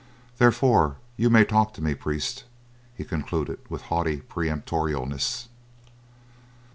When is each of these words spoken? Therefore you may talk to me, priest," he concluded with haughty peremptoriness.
Therefore 0.39 0.95
you 1.15 1.29
may 1.29 1.45
talk 1.45 1.75
to 1.75 1.81
me, 1.83 1.93
priest," 1.93 2.45
he 2.95 3.03
concluded 3.03 3.59
with 3.69 3.83
haughty 3.83 4.21
peremptoriness. 4.21 5.47